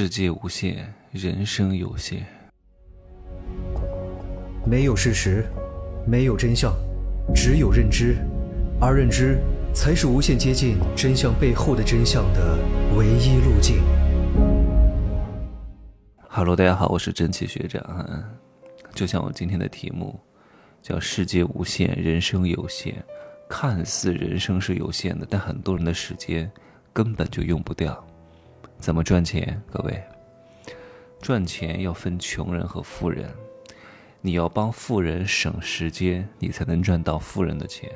[0.00, 2.24] 世界无限，人生有限。
[4.64, 5.44] 没有事实，
[6.06, 6.72] 没有真相，
[7.34, 8.16] 只有认知，
[8.80, 9.40] 而认知
[9.74, 12.56] 才是无限接近真相背后的真相的
[12.96, 13.82] 唯一路径。
[16.28, 18.24] Hello，大家好，我是真奇学长。
[18.94, 20.16] 就像我今天的题目，
[20.80, 23.04] 叫“世界无限，人生有限”。
[23.50, 26.48] 看似人生是有限的，但很多人的时间
[26.92, 28.06] 根本就用不掉。
[28.78, 29.60] 怎么赚钱？
[29.70, 30.02] 各位，
[31.20, 33.28] 赚钱要分穷人和富人。
[34.20, 37.90] 你要帮富人省时间，你才能赚到富人的钱。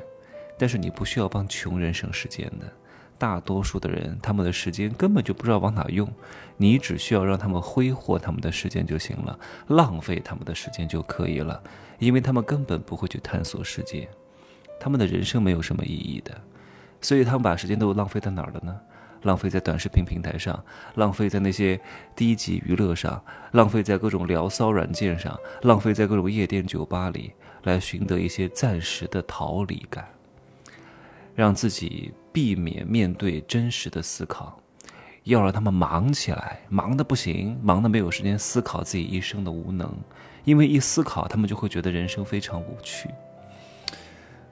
[0.57, 2.71] 但是你不需要帮穷人省时间的。
[3.17, 6.11] 大多数的人，他们的时间根本就不知道往哪用。
[6.57, 11.63] 你只需要让他们挥霍他们的时间就行了，浪费他们的时间就可以了，
[11.99, 14.09] 因为他们根本不会去探索世界，
[14.79, 16.41] 他们的人生没有什么意义的，
[16.99, 18.77] 所以他们把时间都浪费在哪儿了呢？
[19.23, 20.63] 浪费在短视频平台上，
[20.95, 21.79] 浪费在那些
[22.15, 30.07] 低级娱乐上，浪费在各种聊骚软件上，浪费在各种夜店酒吧里，来寻得一些暂时的逃离感，
[31.33, 34.59] 让自己避免面对真实的思考，
[35.23, 39.89] 要让他们忙起来，忙的不行，忙的没有时间思考自己一生的无能，
[40.43, 43.09] 因为一思考，他们就会觉得人生非常无趣。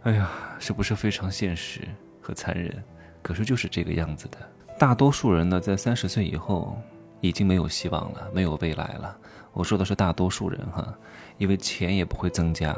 [0.03, 1.81] 哎呀，是不是非常现实
[2.21, 2.83] 和残忍？
[3.21, 4.37] 可是就是这个样子的。
[4.81, 6.75] 大多数人呢，在三十岁以后
[7.19, 9.15] 已经没有希望了，没有未来了。
[9.53, 10.91] 我说的是大多数人哈，
[11.37, 12.75] 因为钱也不会增加，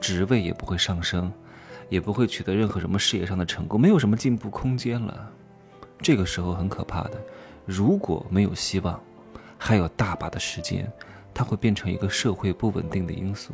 [0.00, 1.32] 职位也不会上升，
[1.88, 5.30] 也不会取得任何什么事业上的成功，没有什么进步空间了。
[6.00, 7.12] 这个时候很可怕的，
[7.64, 9.00] 如果没有希望，
[9.56, 10.92] 还有大把的时间，
[11.32, 13.52] 它会变成一个社会不稳定的因素。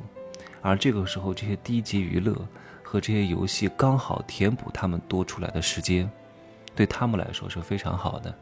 [0.62, 2.34] 而这个时候，这些低级娱乐
[2.82, 6.10] 和这些游戏刚好填补他们多出来的时间。
[6.80, 8.34] 对他们来说是非常好的。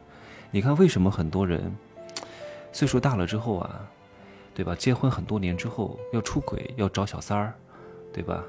[0.49, 1.69] 你看，为什么很多人
[2.71, 3.85] 岁数大了之后啊，
[4.55, 4.73] 对吧？
[4.73, 7.53] 结婚很多年之后要出轨，要找小三儿，
[8.13, 8.41] 对吧？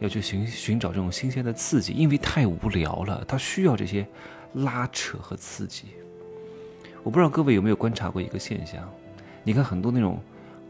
[0.00, 4.06] 要去寻寻找这种新鲜的刺激，因为太无聊了，他需要这些
[4.52, 5.86] 拉扯和刺激。
[7.02, 8.86] 我不知道各位有没有观察过一个现象？
[9.42, 10.22] 你看很多那种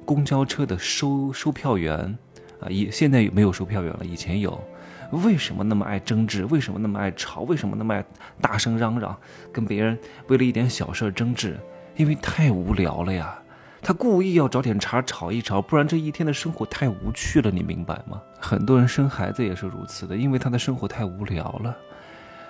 [0.05, 2.17] 公交车的收售票员
[2.61, 4.57] 啊，以现在没有售票员了，以前有。
[5.11, 6.45] 为什么那么爱争执？
[6.47, 7.43] 为什么那么爱吵？
[7.43, 8.05] 为什么那么爱
[8.41, 9.17] 大声嚷嚷？
[9.53, 11.59] 跟别人为了一点小事争执？
[11.97, 13.37] 因为太无聊了呀！
[13.81, 18.21] 他故意要找点茬吵一吵，不然这一天的生活太无趣了，你明白吗？
[18.41, 21.77] 很多人生孩子也是如此的，因为他的生活太无聊了。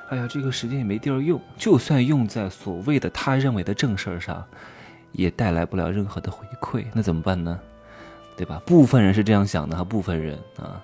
[0.08, 4.42] 哎呀，这个时间也没地儿用，就算用在所谓的他认为的正事儿上，
[5.12, 7.58] 也带来不了任何的回馈，那怎么办呢？
[8.36, 8.60] 对吧？
[8.64, 10.82] 部分人是这样想的，哈，部分人啊。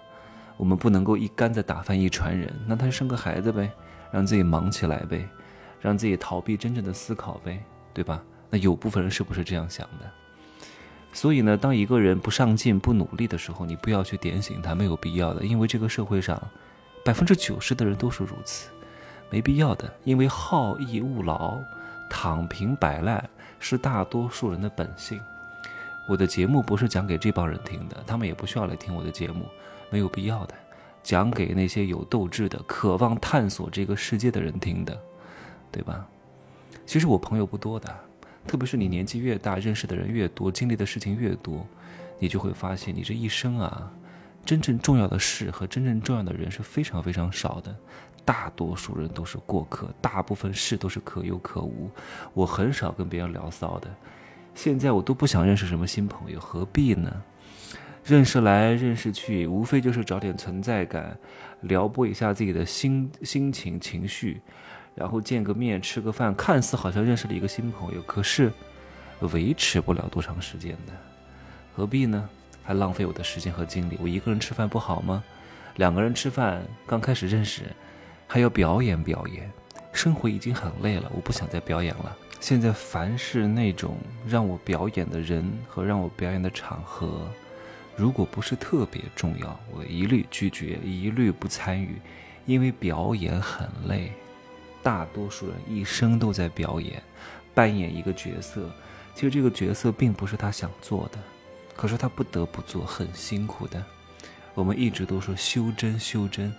[0.57, 3.71] 我们不能够一竿子打翻一船人，那他就生个孩子呗，
[4.13, 5.29] 让自己忙起来呗，
[5.81, 8.23] 让自己逃避真正的思考呗，对吧？
[8.51, 10.11] 那有部分人是不是这样想的？
[11.13, 16.41] 所以呢，当一个人不上进、不努力的时候，你不要去点醒他，没有必要的，因为这个社会上
[17.05, 18.71] 百分之九十的人都是如此，
[19.31, 19.93] 没必要的。
[20.05, 21.59] 因为好逸恶劳、
[22.09, 23.29] 躺平摆烂
[23.59, 25.21] 是大多数人的本性。
[26.09, 29.47] 我的节目不是讲给这帮人听的，他们也不需要来听我的节目。
[29.91, 30.55] 没有必要的，
[31.03, 35.00] 讲给那些有斗志的、渴望探索这个世界的人听的，
[35.71, 36.06] 对吧？
[36.87, 37.94] 其实我朋友不多的，
[38.47, 41.67] 特别是你年纪越大，认识的人越多，经历的事情越多，
[42.19, 43.91] 你就会发现，你这一生啊，
[44.44, 47.75] 真正重要的事和真正重要的人是非常非常少的，
[48.25, 51.91] 大多数人都是过客，大部分事都是可有可无。
[52.34, 53.89] 我很少跟别人聊骚的，
[54.55, 57.23] 现在我都不想认识什么新朋友，何必呢？
[58.05, 61.17] 认识来认识去，无非就是找点存在感，
[61.63, 64.43] 撩拨一下自己的心心情情绪，
[64.95, 68.53] 然后见个面吃个饭，看似好像认识了一个新朋友，可是
[69.33, 70.93] 维持不了多长时间的，
[71.75, 72.29] 何必呢？
[72.63, 73.99] 还浪费我的时间和精力。
[74.01, 75.25] 我一个人吃饭不好吗？
[75.77, 77.63] 两个人吃饭，刚开始认识，
[78.27, 79.51] 还要表演表演，
[79.93, 82.17] 生活已经很累了，我不想再表演了。
[82.41, 87.27] 现在凡是那种让我表演的人和让我表演的场合。
[87.96, 92.00] 如果不是特别重要，我一律拒绝，一律不参与，
[92.44, 94.12] 因为表演很累。
[94.82, 97.02] 大多数人一生都在表演，
[97.55, 98.69] 扮演一个角色。
[99.14, 101.19] 其实这个角色并不是他想做的，
[101.76, 103.82] 可是他不得不做，很辛苦的。
[104.55, 106.52] 我们一直都说修真，修真，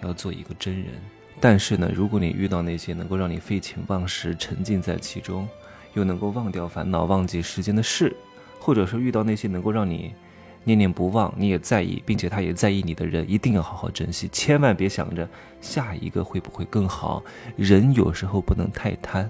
[0.00, 0.94] 要做一个真人。
[1.38, 5.46] 但是呢，如果你遇到那些能够让你废寝忘食、沉浸在其中，
[5.92, 8.16] 又能够忘掉烦恼、忘记时间的事，
[8.58, 10.14] 或者说遇到那些能够让你……
[10.64, 15.28] 念念不忘，你也在意，并且他也在意你的人，一定要好好珍惜，千万别想着
[15.60, 17.22] 下一个会不会更好。
[17.56, 19.28] 人有时候不能太贪，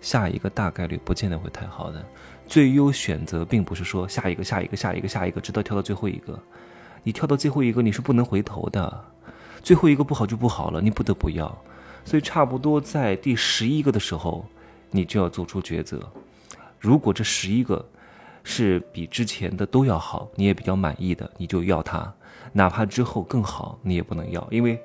[0.00, 2.04] 下一个大概率不见得会太好的。
[2.46, 6.38] 最优选择并不是说下一个、下一个、下一个、下一个，直到跳到最后一个。
[7.02, 9.04] 你跳到最后一个，你是不能回头的。
[9.62, 11.56] 最后一个不好就不好了，你不得不要。
[12.04, 14.46] 所以差不多在第十一个的时候，
[14.90, 16.00] 你就要做出抉择。
[16.78, 17.84] 如果这十一个
[18.50, 22.10] 是比之前的都要好，你也比较满意的，你就要它。
[22.50, 24.80] 哪怕之后更好，你也不能要，因为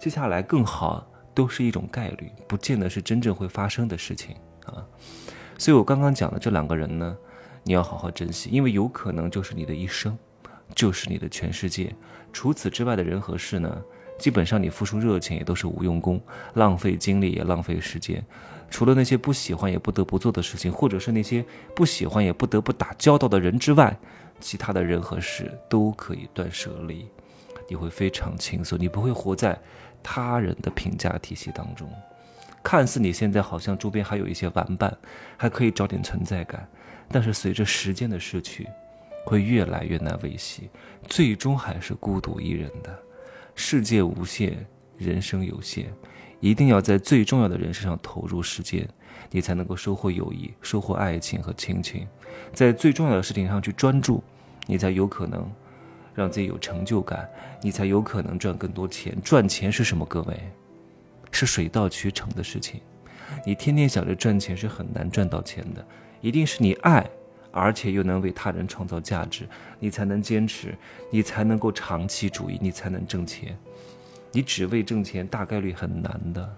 [0.00, 1.04] 接下来更好
[1.34, 4.36] 都是一种概率，不见得是真正会发生的事情
[4.66, 4.86] 啊。
[5.58, 7.16] 所以我刚刚讲的这两个人呢，
[7.64, 10.16] 你要好好珍惜，因为有可能就是你的一生，
[10.76, 11.92] 就是你的全世界。
[12.32, 13.82] 除此之外的人和事呢，
[14.16, 16.20] 基本上你付出热情也都是无用功，
[16.54, 18.24] 浪费精力也浪费时间。
[18.70, 21.44] 除了那些不喜欢也不得不做的事情，或者是那些
[21.74, 23.96] 不喜欢也不得不打交道的人之外，
[24.40, 27.08] 其他的人和事都可以断舍离，
[27.68, 29.58] 你会非常轻松，你不会活在
[30.02, 31.90] 他人的评价体系当中。
[32.62, 34.96] 看似你现在好像周边还有一些玩伴，
[35.36, 36.68] 还可以找点存在感，
[37.10, 38.68] 但是随着时间的逝去，
[39.24, 40.68] 会越来越难维系，
[41.08, 42.96] 最终还是孤独一人的。
[43.54, 44.66] 世界无限，
[44.96, 45.92] 人生有限，
[46.40, 48.88] 一定要在最重要的人身上投入时间，
[49.30, 52.06] 你才能够收获友谊，收获爱情和亲情。
[52.52, 54.22] 在最重要的事情上去专注，
[54.66, 55.50] 你才有可能
[56.14, 57.28] 让自己有成就感，
[57.60, 59.16] 你才有可能赚更多钱。
[59.22, 60.06] 赚钱是什么？
[60.06, 60.38] 各位，
[61.32, 62.80] 是水到渠成的事情。
[63.44, 65.84] 你天天想着赚钱是很难赚到钱的，
[66.20, 67.04] 一定是你爱，
[67.50, 69.46] 而且又能为他人创造价值，
[69.80, 70.74] 你才能坚持，
[71.10, 73.58] 你才能够长期主义，你才能挣钱。
[74.32, 76.56] 你只为挣钱，大概率很难的，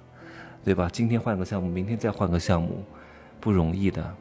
[0.64, 0.88] 对吧？
[0.93, 2.84] 今天换个项目，明天再换个项目，
[3.40, 4.14] 不容易的。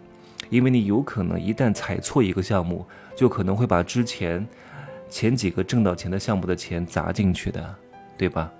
[0.49, 2.85] 因为你有可能一旦踩错一个项目，
[3.15, 4.47] 就可能会把之前
[5.09, 7.75] 前几个挣到钱的项目的钱砸进去的，
[8.17, 8.51] 对吧？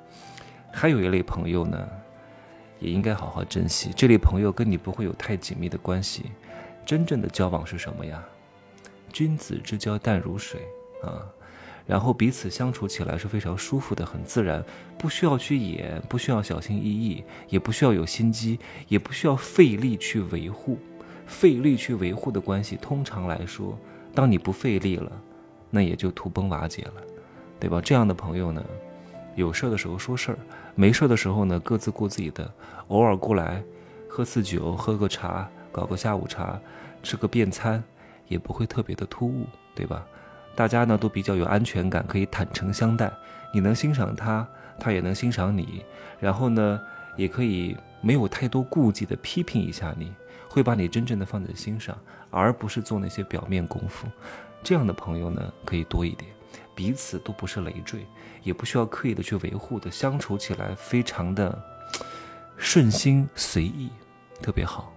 [0.71, 1.89] 还有一类朋友呢，
[2.79, 3.91] 也应该好好珍惜。
[3.95, 6.25] 这类朋友跟你不会有太紧密的关系，
[6.85, 8.23] 真正的交往是什么呀？
[9.11, 10.61] 君子之交淡如水
[11.01, 11.25] 啊，
[11.89, 14.63] 然后彼此相处起来是非常舒服的，很自然，
[14.95, 20.77] 不需要去演，不需要小心翼翼，也不需要有心机，也不需要费力去维护。
[21.25, 23.75] 费力去维护的关系，通常来说，
[24.13, 25.11] 当你不费力了，
[25.71, 27.01] 那也就土崩瓦解了，
[27.59, 27.81] 对吧？
[27.83, 28.63] 这样的朋友呢，
[29.33, 30.37] 有事儿的时候说事儿，
[30.75, 32.53] 没事儿的时候呢，各自过自己的，
[32.89, 33.63] 偶尔过来
[34.07, 36.59] 喝次酒，喝个茶，搞个下午茶，
[37.01, 37.83] 吃个便餐，
[38.27, 40.05] 也不会特别的突兀，对吧？
[40.59, 43.09] 大家呢都比较有安全感，可以坦诚相待，
[43.53, 44.45] 你能欣赏他，
[44.77, 45.85] 他也能欣赏你，
[46.19, 46.81] 然后呢，
[47.15, 50.11] 也可以没有太多顾忌的批评一下你。
[50.49, 51.97] 会把你真正的放在心上，
[52.29, 54.05] 而不是做那些表面功夫。
[54.61, 56.29] 这样的朋友呢，可以多一点，
[56.75, 58.05] 彼此都不是累赘，
[58.43, 61.57] 也不需要刻意的去维护的，相处起来非常的
[62.57, 63.89] 顺心随意，
[64.41, 64.93] 特别好。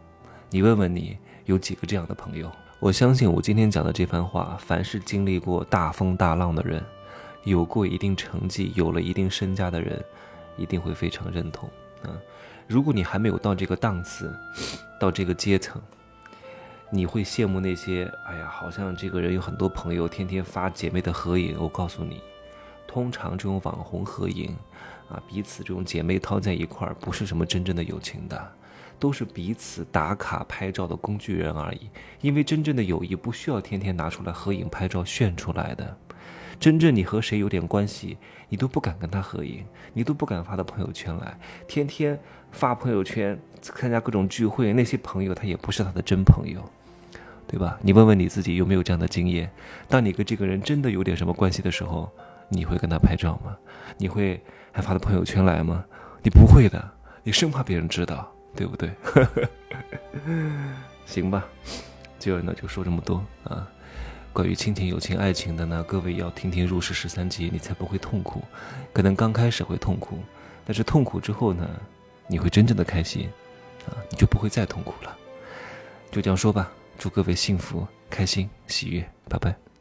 [0.50, 2.50] 你问问你有几个这样的朋友？
[2.82, 6.84] 我相信我今天讲的这番话，凡是经历过大风大浪的人，
[7.44, 10.04] 有过一定成绩、有了一定身家的人，
[10.56, 11.70] 一定会非常认同。
[12.02, 12.10] 嗯。
[12.66, 14.36] 如果你还没有到这个档次，
[14.98, 15.80] 到这个阶层，
[16.90, 21.56] 你会羡慕那些哎呀，好像这个人有很多朋友，天天发姐妹的合影。
[21.60, 22.20] 我告诉你，
[22.88, 24.56] 通常这种网红合影，
[25.08, 28.52] 啊，彼此这种姐妹掏在一块儿，不是什么真正的友情的，
[29.02, 31.90] 都是彼此打卡拍照的工具人而已。
[32.20, 35.96] 因为真正的友谊不需要天天拿出来合影拍照炫出来的。
[36.60, 38.16] 真正你和谁有点关系，
[38.48, 42.16] 你都不敢跟他合影，你都不敢发到朋友圈来，天天
[42.52, 46.62] 发朋友圈，参加各种聚会，那些朋友他也不是他的真朋友，
[47.48, 47.76] 对吧？
[47.82, 49.50] 你问问你自己有没有这样的经验？
[49.88, 52.08] 当你跟这个人真的有点什么关系的时候，
[52.48, 53.56] 你会跟他拍照吗？
[53.98, 54.40] 你会
[54.70, 55.84] 还发到朋友圈来吗？
[56.22, 56.88] 你不会的，
[57.24, 58.90] 你生怕别人知道，对不对？
[61.06, 61.44] 行吧，
[62.18, 63.66] 今儿呢就说这么多啊。
[64.32, 68.42] 关于亲情、友情、爱情的呢，各位要听听入世十三集，你才不会痛苦。
[68.92, 70.18] 可能刚开始会痛苦，
[70.64, 71.68] 但是痛苦之后呢，
[72.26, 73.28] 你会真正的开心，
[73.86, 75.16] 啊，你就不会再痛苦了。
[76.10, 79.71] 就这样说吧，祝各位幸福、开心、喜悦，拜拜。